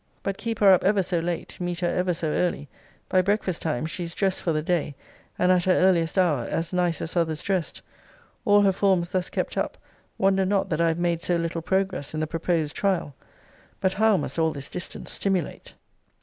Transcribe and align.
But 0.23 0.39
keep 0.39 0.57
her 0.57 0.71
up 0.71 0.83
ever 0.83 1.03
so 1.03 1.19
late, 1.19 1.59
meet 1.61 1.81
her 1.81 1.87
ever 1.87 2.15
so 2.15 2.29
early, 2.29 2.67
by 3.07 3.21
breakfast 3.21 3.61
time 3.61 3.85
she 3.85 4.03
is 4.03 4.15
dressed 4.15 4.41
for 4.41 4.51
the 4.51 4.63
day, 4.63 4.95
and 5.37 5.51
at 5.51 5.65
her 5.65 5.71
earliest 5.73 6.17
hour, 6.17 6.45
as 6.49 6.73
nice 6.73 7.03
as 7.03 7.15
others 7.15 7.43
dressed. 7.43 7.83
All 8.43 8.63
her 8.63 8.71
forms 8.71 9.11
thus 9.11 9.29
kept 9.29 9.57
up, 9.57 9.77
wonder 10.17 10.43
not 10.43 10.69
that 10.69 10.81
I 10.81 10.87
have 10.87 10.97
made 10.97 11.21
so 11.21 11.35
little 11.35 11.61
progress 11.61 12.15
in 12.15 12.19
the 12.19 12.25
proposed 12.25 12.75
trial. 12.75 13.13
But 13.79 13.93
how 13.93 14.17
must 14.17 14.39
all 14.39 14.49
this 14.51 14.69
distance 14.69 15.11
stimulate! 15.11 15.75